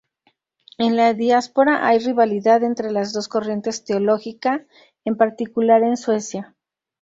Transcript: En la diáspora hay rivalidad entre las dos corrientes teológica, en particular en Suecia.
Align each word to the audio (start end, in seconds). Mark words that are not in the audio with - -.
En 0.79 0.95
la 0.97 1.13
diáspora 1.13 1.85
hay 1.85 1.99
rivalidad 1.99 2.63
entre 2.63 2.89
las 2.89 3.13
dos 3.13 3.27
corrientes 3.27 3.85
teológica, 3.85 4.65
en 5.05 5.15
particular 5.15 5.83
en 5.83 5.95
Suecia. 5.95 6.55